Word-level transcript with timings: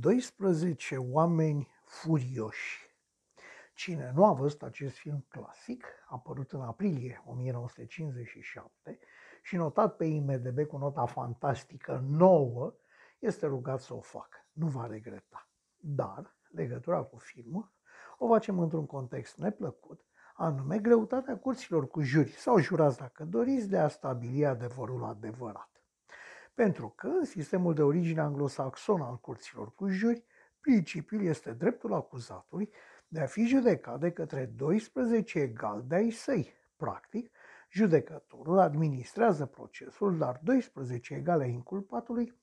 12 0.00 0.96
oameni 0.96 1.68
furioși. 1.84 2.96
Cine 3.74 4.12
nu 4.14 4.24
a 4.24 4.32
văzut 4.32 4.62
acest 4.62 4.96
film 4.96 5.24
clasic, 5.28 5.86
apărut 6.08 6.52
în 6.52 6.60
aprilie 6.60 7.22
1957 7.26 8.98
și 9.42 9.56
notat 9.56 9.96
pe 9.96 10.04
IMDB 10.04 10.66
cu 10.66 10.76
nota 10.76 11.06
fantastică 11.06 12.04
9, 12.08 12.74
este 13.18 13.46
rugat 13.46 13.80
să 13.80 13.94
o 13.94 14.00
facă. 14.00 14.46
Nu 14.52 14.66
va 14.66 14.86
regreta. 14.86 15.48
Dar 15.76 16.36
legătura 16.50 17.02
cu 17.02 17.16
filmul 17.16 17.72
o 18.18 18.28
facem 18.28 18.58
într-un 18.58 18.86
context 18.86 19.36
neplăcut, 19.36 20.04
anume 20.34 20.78
greutatea 20.78 21.38
curților 21.38 21.88
cu 21.88 22.00
juri 22.00 22.30
sau 22.30 22.58
jurați 22.58 22.98
dacă 22.98 23.24
doriți 23.24 23.68
de 23.68 23.78
a 23.78 23.88
stabili 23.88 24.46
adevărul 24.46 25.04
adevărat. 25.04 25.73
Pentru 26.54 26.88
că 26.88 27.06
în 27.06 27.24
sistemul 27.24 27.74
de 27.74 27.82
origine 27.82 28.20
anglosaxon 28.20 29.00
al 29.00 29.18
curților 29.18 29.74
cu 29.74 29.88
juri, 29.88 30.24
principiul 30.60 31.24
este 31.24 31.52
dreptul 31.52 31.92
acuzatului 31.92 32.72
de 33.08 33.20
a 33.20 33.26
fi 33.26 33.46
judecat 33.46 34.00
de 34.00 34.12
către 34.12 34.44
12 34.44 35.38
egali 35.38 35.84
de 35.86 35.94
ai 35.94 36.10
săi. 36.10 36.52
Practic, 36.76 37.30
judecătorul 37.70 38.58
administrează 38.58 39.46
procesul, 39.46 40.18
dar 40.18 40.40
12 40.42 41.14
egale 41.14 41.42
ai 41.42 41.52
inculpatului 41.52 42.42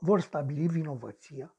vor 0.00 0.20
stabili 0.20 0.66
vinovăția, 0.66 1.56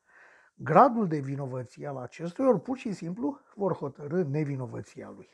gradul 0.55 1.07
de 1.07 1.19
vinovăție 1.19 1.87
al 1.87 1.97
acestuia, 1.97 2.47
ori 2.47 2.61
pur 2.61 2.77
și 2.77 2.93
simplu 2.93 3.39
vor 3.55 3.73
hotărâ 3.73 4.23
nevinovăția 4.23 5.09
lui. 5.09 5.29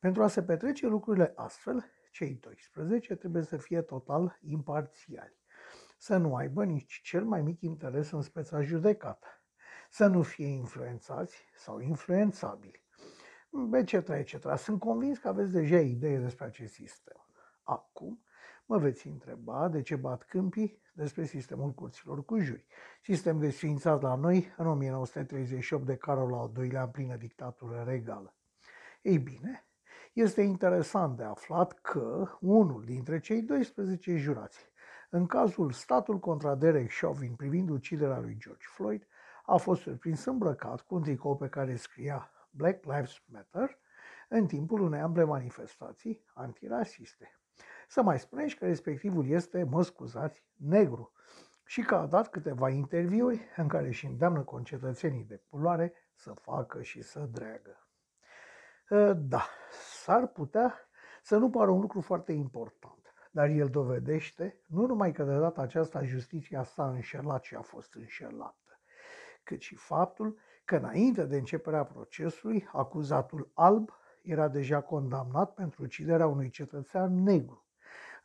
Pentru 0.00 0.22
a 0.22 0.28
se 0.28 0.42
petrece 0.42 0.86
lucrurile 0.86 1.32
astfel, 1.36 1.84
cei 2.18 2.34
12 2.34 3.14
trebuie 3.14 3.42
să 3.42 3.56
fie 3.56 3.80
total 3.80 4.38
imparțiali, 4.42 5.36
să 5.98 6.16
nu 6.16 6.34
aibă 6.34 6.64
nici 6.64 7.00
cel 7.02 7.24
mai 7.24 7.42
mic 7.42 7.60
interes 7.60 8.10
în 8.10 8.22
speța 8.22 8.62
judecată, 8.62 9.26
să 9.90 10.06
nu 10.06 10.22
fie 10.22 10.46
influențați 10.46 11.44
sau 11.56 11.80
influențabili, 11.80 12.84
etc., 13.72 14.08
etc. 14.08 14.56
Sunt 14.56 14.78
convins 14.78 15.18
că 15.18 15.28
aveți 15.28 15.52
deja 15.52 15.80
idee 15.80 16.18
despre 16.18 16.44
acest 16.44 16.72
sistem. 16.72 17.26
Acum 17.62 18.22
mă 18.66 18.78
veți 18.78 19.06
întreba 19.06 19.68
de 19.68 19.82
ce 19.82 19.96
bat 19.96 20.22
câmpii 20.22 20.82
despre 20.92 21.24
sistemul 21.24 21.70
curților 21.70 22.24
cu 22.24 22.38
juri, 22.38 22.66
sistem 23.02 23.38
desfințat 23.38 24.02
la 24.02 24.14
noi 24.14 24.54
în 24.56 24.66
1938 24.66 25.86
de 25.86 25.96
Carol 25.96 26.34
al 26.34 26.52
II-lea 26.56 26.82
în 26.82 26.90
plină 26.90 27.16
dictatură 27.16 27.84
regală. 27.86 28.34
Ei 29.02 29.18
bine, 29.18 29.67
este 30.18 30.42
interesant 30.42 31.16
de 31.16 31.22
aflat 31.22 31.72
că 31.72 32.28
unul 32.40 32.84
dintre 32.84 33.20
cei 33.20 33.42
12 33.42 34.16
jurați, 34.16 34.70
în 35.10 35.26
cazul 35.26 35.72
statul 35.72 36.18
contra 36.18 36.54
Derek 36.54 36.90
Chauvin 37.00 37.34
privind 37.34 37.70
uciderea 37.70 38.18
lui 38.18 38.36
George 38.38 38.66
Floyd, 38.68 39.06
a 39.44 39.56
fost 39.56 39.80
surprins 39.80 40.24
îmbrăcat 40.24 40.80
cu 40.80 40.94
un 40.94 41.02
tricou 41.02 41.36
pe 41.36 41.48
care 41.48 41.76
scria 41.76 42.30
Black 42.50 42.84
Lives 42.84 43.22
Matter 43.32 43.78
în 44.28 44.46
timpul 44.46 44.80
unei 44.80 45.00
ample 45.00 45.24
manifestații 45.24 46.24
antirasiste. 46.34 47.38
Să 47.88 48.02
mai 48.02 48.18
spuneți 48.18 48.56
că 48.56 48.66
respectivul 48.66 49.28
este, 49.28 49.62
mă 49.62 49.82
scuzați, 49.82 50.44
negru 50.56 51.12
și 51.64 51.82
că 51.82 51.94
a 51.94 52.06
dat 52.06 52.30
câteva 52.30 52.68
interviuri 52.68 53.40
în 53.56 53.68
care 53.68 53.86
își 53.86 54.06
îndeamnă 54.06 54.42
concetățenii 54.42 55.24
de 55.24 55.42
culoare 55.48 55.92
să 56.14 56.32
facă 56.32 56.82
și 56.82 57.02
să 57.02 57.20
dreagă. 57.20 57.82
Ă, 58.90 59.12
da, 59.12 59.48
s-ar 60.08 60.26
putea 60.26 60.74
să 61.22 61.36
nu 61.36 61.50
pară 61.50 61.70
un 61.70 61.80
lucru 61.80 62.00
foarte 62.00 62.32
important, 62.32 63.14
dar 63.30 63.48
el 63.48 63.68
dovedește 63.68 64.60
nu 64.66 64.86
numai 64.86 65.12
că 65.12 65.24
de 65.24 65.38
data 65.38 65.62
aceasta 65.62 66.04
justiția 66.04 66.62
s-a 66.62 66.88
înșelat 66.88 67.42
și 67.42 67.54
a 67.54 67.60
fost 67.60 67.94
înșelată, 67.94 68.80
cât 69.42 69.60
și 69.60 69.74
faptul 69.74 70.38
că 70.64 70.76
înainte 70.76 71.24
de 71.24 71.36
începerea 71.36 71.84
procesului, 71.84 72.68
acuzatul 72.72 73.50
alb 73.54 73.90
era 74.22 74.48
deja 74.48 74.80
condamnat 74.80 75.54
pentru 75.54 75.82
uciderea 75.82 76.26
unui 76.26 76.50
cetățean 76.50 77.22
negru. 77.22 77.67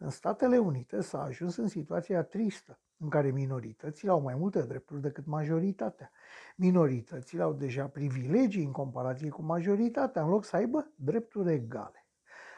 În 0.03 0.09
Statele 0.09 0.57
Unite 0.57 1.01
s-a 1.01 1.23
ajuns 1.23 1.55
în 1.55 1.67
situația 1.67 2.23
tristă, 2.23 2.79
în 2.97 3.09
care 3.09 3.31
minoritățile 3.31 4.11
au 4.11 4.21
mai 4.21 4.35
multe 4.35 4.61
drepturi 4.61 5.01
decât 5.01 5.25
majoritatea. 5.25 6.11
Minoritățile 6.55 7.41
au 7.41 7.53
deja 7.53 7.87
privilegii 7.87 8.63
în 8.63 8.71
comparație 8.71 9.29
cu 9.29 9.41
majoritatea, 9.41 10.23
în 10.23 10.29
loc 10.29 10.45
să 10.45 10.55
aibă 10.55 10.91
drepturi 10.95 11.53
egale. 11.53 12.07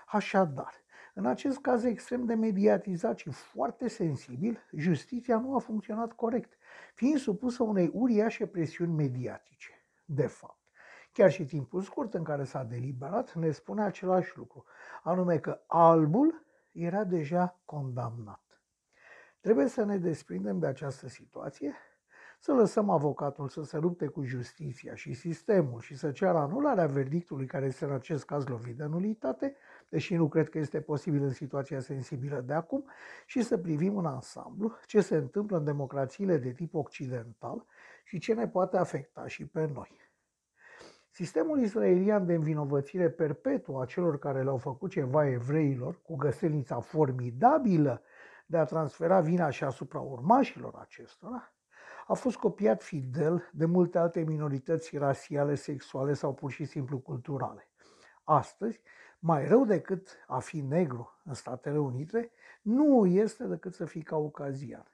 Așadar, 0.08 0.74
în 1.14 1.26
acest 1.26 1.60
caz 1.60 1.84
extrem 1.84 2.26
de 2.26 2.34
mediatizat 2.34 3.18
și 3.18 3.30
foarte 3.30 3.88
sensibil, 3.88 4.60
justiția 4.76 5.40
nu 5.40 5.56
a 5.56 5.60
funcționat 5.60 6.14
corect, 6.14 6.54
fiind 6.94 7.18
supusă 7.18 7.64
unei 7.64 7.92
uriașe 7.94 8.46
presiuni 8.46 8.94
mediatice. 8.94 9.70
De 10.06 10.28
fapt, 10.28 10.60
chiar 11.12 11.32
și 11.32 11.46
timpul 11.46 11.82
scurt 11.82 12.14
în 12.14 12.24
care 12.24 12.44
s-a 12.44 12.64
deliberat 12.64 13.34
ne 13.34 13.52
spune 13.52 13.84
același 13.84 14.38
lucru, 14.38 14.66
anume 15.04 15.38
că 15.38 15.60
albul 15.68 16.45
era 16.76 17.04
deja 17.04 17.60
condamnat. 17.66 18.44
Trebuie 19.40 19.68
să 19.68 19.84
ne 19.84 19.98
desprindem 19.98 20.60
de 20.60 20.68
această 20.68 21.08
situație, 21.08 21.76
să 22.40 22.54
lăsăm 22.54 22.90
avocatul 22.90 23.48
să 23.48 23.64
se 23.64 23.78
lupte 23.78 24.08
cu 24.08 24.24
justiția 24.24 24.96
și 24.96 25.14
sistemul 25.14 25.82
și 25.82 25.96
să 25.96 26.12
ceară 26.12 26.38
anularea 26.38 26.86
verdictului 26.86 27.46
care 27.46 27.66
este 27.66 27.86
în 27.86 27.92
acest 27.92 28.26
caz 28.26 28.46
lovit 28.46 28.78
de 28.78 28.86
nulitate, 28.86 29.56
deși 29.90 30.16
nu 30.16 30.28
cred 30.28 30.50
că 30.50 30.58
este 30.58 30.82
posibil 30.82 31.24
în 31.24 31.32
situația 31.32 31.80
sensibilă 31.80 32.42
de 32.42 32.54
acum, 32.54 32.90
și 33.26 33.42
să 33.42 33.58
privim 33.58 33.98
în 33.98 34.06
ansamblu 34.06 34.76
ce 34.86 35.02
se 35.02 35.16
întâmplă 35.16 35.58
în 35.58 35.64
democrațiile 35.64 36.38
de 36.38 36.52
tip 36.52 36.74
occidental 36.74 37.66
și 38.04 38.20
ce 38.20 38.34
ne 38.34 38.48
poate 38.48 38.78
afecta 38.78 39.28
și 39.28 39.46
pe 39.48 39.66
noi. 39.74 40.06
Sistemul 41.16 41.62
israelian 41.62 42.26
de 42.26 42.34
învinovățire 42.34 43.10
perpetuă 43.10 43.82
a 43.82 43.86
celor 43.86 44.20
care 44.20 44.44
le-au 44.44 44.58
făcut 44.58 44.90
ceva 44.90 45.28
evreilor, 45.28 46.02
cu 46.02 46.16
găselnița 46.16 46.80
formidabilă 46.80 48.02
de 48.46 48.58
a 48.58 48.64
transfera 48.64 49.20
vina 49.20 49.50
și 49.50 49.64
asupra 49.64 50.00
urmașilor 50.00 50.74
acestora, 50.80 51.54
a 52.08 52.14
fost 52.14 52.38
copiat 52.38 52.84
fidel 52.84 53.50
de 53.54 53.66
multe 53.66 53.98
alte 53.98 54.20
minorități 54.20 54.98
rasiale, 54.98 55.56
sexuale 55.56 56.14
sau 56.14 56.34
pur 56.34 56.52
și 56.52 56.66
simplu 56.66 56.98
culturale. 56.98 57.70
Astăzi, 58.24 58.82
mai 59.20 59.48
rău 59.48 59.66
decât 59.66 60.10
a 60.28 60.40
fi 60.40 60.62
negru 60.62 61.20
în 61.24 61.34
Statele 61.34 61.78
Unite, 61.78 62.32
nu 62.62 63.06
este 63.06 63.44
decât 63.44 63.74
să 63.74 63.86
fii 63.86 64.04
caucazian. 64.04 64.86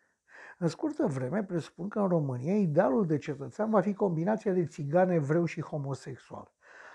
În 0.61 0.67
scurtă 0.67 1.05
vreme, 1.05 1.43
presupun 1.43 1.87
că 1.87 1.99
în 1.99 2.07
România 2.07 2.55
idealul 2.55 3.05
de 3.05 3.17
cetățean 3.17 3.69
va 3.69 3.81
fi 3.81 3.93
combinația 3.93 4.53
de 4.53 4.65
țigan 4.65 5.09
evreu 5.09 5.45
și 5.45 5.61
homosexual. 5.61 6.51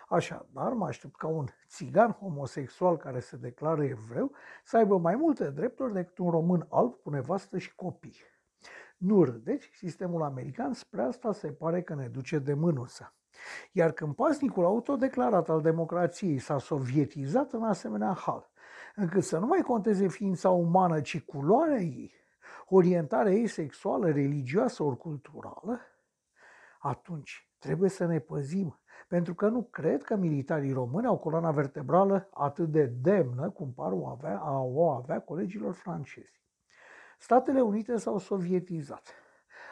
Așadar, 0.09 0.73
mă 0.73 0.87
aștept 0.87 1.17
ca 1.17 1.27
un 1.27 1.47
țigan 1.69 2.11
homosexual 2.11 2.97
care 2.97 3.21
se 3.21 3.37
declară 3.37 3.85
evreu 3.85 4.33
să 4.65 4.77
aibă 4.77 4.99
mai 4.99 5.17
multe 5.17 5.51
drepturi 5.51 5.93
decât 5.93 6.19
un 6.19 6.31
român 6.31 6.67
alb 6.71 6.95
cu 7.03 7.11
nevastă 7.11 7.59
și 7.59 7.75
copii. 7.75 8.17
Nu 8.97 9.25
râdeți, 9.25 9.71
sistemul 9.75 10.23
american 10.23 10.73
spre 10.73 11.03
asta 11.03 11.33
se 11.33 11.49
pare 11.49 11.83
că 11.83 11.95
ne 11.95 12.09
duce 12.09 12.39
de 12.39 12.55
mânuță. 12.55 13.15
Iar 13.73 13.93
când 13.93 14.15
pasnicul 14.15 14.65
autodeclarat 14.65 15.49
al 15.49 15.61
democrației 15.61 16.39
s-a 16.39 16.59
sovietizat 16.59 17.53
în 17.53 17.63
asemenea 17.63 18.13
hal, 18.13 18.51
încât 18.95 19.25
să 19.25 19.39
nu 19.39 19.47
mai 19.47 19.61
conteze 19.61 20.09
ființa 20.09 20.51
umană, 20.51 21.01
ci 21.01 21.23
culoarea 21.23 21.81
ei, 21.81 22.26
orientarea 22.75 23.33
ei 23.33 23.47
sexuală, 23.47 24.11
religioasă 24.11 24.83
ori 24.83 24.97
culturală, 24.97 25.81
atunci 26.79 27.51
trebuie 27.59 27.91
să 27.91 28.07
ne 28.07 28.19
păzim, 28.19 28.81
pentru 29.09 29.35
că 29.35 29.49
nu 29.49 29.63
cred 29.63 30.03
că 30.03 30.17
militarii 30.17 30.73
români 30.73 31.07
au 31.07 31.19
coloana 31.19 31.51
vertebrală 31.51 32.29
atât 32.33 32.71
de 32.71 32.85
demnă 32.87 33.51
cum 33.51 33.73
par 33.73 33.93
o 33.93 34.07
avea, 34.07 34.39
a 34.39 34.61
o 34.61 34.91
avea 34.91 35.21
colegilor 35.21 35.75
francezi. 35.75 36.43
Statele 37.19 37.61
Unite 37.61 37.97
s-au 37.97 38.19
sovietizat. 38.19 39.15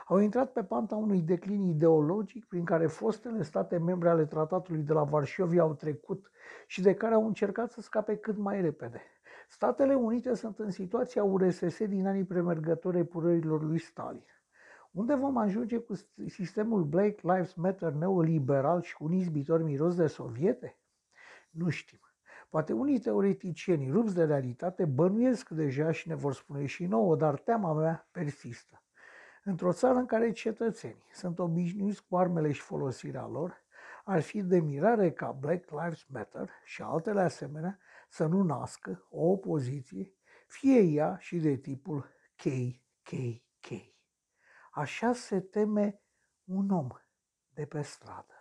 Au 0.07 0.19
intrat 0.19 0.53
pe 0.53 0.65
panta 0.65 0.97
unui 0.97 1.21
declin 1.21 1.63
ideologic 1.63 2.45
prin 2.45 2.65
care 2.65 2.87
fostele 2.87 3.43
state 3.43 3.79
membre 3.79 4.09
ale 4.09 4.27
tratatului 4.27 4.83
de 4.83 4.93
la 4.93 5.05
Varșovia 5.05 5.63
au 5.63 5.75
trecut 5.75 6.31
și 6.67 6.83
de 6.83 6.95
care 6.95 7.15
au 7.15 7.27
încercat 7.27 7.73
să 7.73 7.81
scape 7.81 8.17
cât 8.17 8.37
mai 8.37 8.61
repede. 8.61 9.03
Statele 9.55 9.95
Unite 9.95 10.35
sunt 10.35 10.59
în 10.59 10.71
situația 10.71 11.25
URSS 11.25 11.85
din 11.87 12.07
anii 12.07 12.25
premergători 12.25 12.99
epurărilor 12.99 13.63
lui 13.63 13.79
Stalin. 13.79 14.25
Unde 14.91 15.15
vom 15.15 15.37
ajunge 15.37 15.79
cu 15.79 15.95
sistemul 16.27 16.85
Black 16.85 17.21
Lives 17.21 17.55
Matter 17.55 17.93
neoliberal 17.93 18.83
și 18.83 18.95
cu 18.95 19.05
un 19.05 19.13
izbitor 19.13 19.63
miros 19.63 19.95
de 19.95 20.07
soviete? 20.07 20.79
Nu 21.51 21.69
știm. 21.69 22.01
Poate 22.49 22.73
unii 22.73 22.99
teoreticieni 22.99 23.91
rupți 23.91 24.15
de 24.15 24.25
realitate 24.25 24.85
bănuiesc 24.85 25.49
deja 25.49 25.91
și 25.91 26.09
ne 26.09 26.15
vor 26.15 26.35
spune 26.35 26.67
și 26.67 26.87
nouă, 26.87 27.17
dar 27.17 27.39
teama 27.39 27.73
mea 27.73 28.09
persistă. 28.11 28.83
Într-o 29.45 29.73
țară 29.73 29.99
în 29.99 30.07
care 30.07 30.33
cetățenii 30.33 31.11
sunt 31.13 31.39
obișnuiți 31.39 32.07
cu 32.09 32.17
armele 32.17 32.53
și 32.53 32.61
folosirea 32.61 33.27
lor, 33.27 33.64
ar 34.05 34.21
fi 34.21 34.43
de 34.43 34.61
mirare 34.61 35.13
ca 35.13 35.33
Black 35.33 35.71
Lives 35.71 36.05
Matter 36.05 36.51
și 36.65 36.83
altele 36.83 37.21
asemenea 37.21 37.79
să 38.09 38.27
nu 38.27 38.43
nască 38.43 39.07
o 39.11 39.31
opoziție, 39.31 40.13
fie 40.47 40.81
ea 40.81 41.17
și 41.19 41.39
de 41.39 41.57
tipul 41.57 42.11
KKK. 42.37 43.69
Așa 44.71 45.13
se 45.13 45.41
teme 45.41 46.03
un 46.45 46.71
om 46.71 46.89
de 47.49 47.67
pe 47.67 47.83
stradă. 47.83 48.34